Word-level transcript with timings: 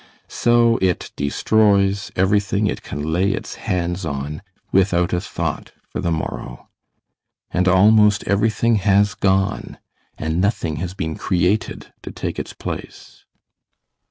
So 0.33 0.79
it 0.81 1.11
destroys 1.15 2.11
everything 2.15 2.65
it 2.65 2.81
can 2.81 3.03
lay 3.11 3.33
its 3.33 3.53
hands 3.69 4.03
on, 4.03 4.41
without 4.71 5.13
a 5.13 5.21
thought 5.21 5.73
for 5.89 6.01
the 6.01 6.09
morrow. 6.11 6.69
And 7.51 7.67
almost 7.67 8.23
everything 8.23 8.77
has 8.77 9.13
gone, 9.13 9.77
and 10.17 10.41
nothing 10.41 10.77
has 10.77 10.95
been 10.95 11.17
created 11.17 11.93
to 12.01 12.09
take 12.11 12.39
its 12.39 12.53
place. 12.53 13.25